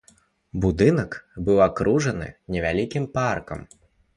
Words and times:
Будынак 0.63 1.11
быў 1.49 1.61
акружаны 1.67 2.33
невялікім 2.57 3.05
паркам. 3.19 3.59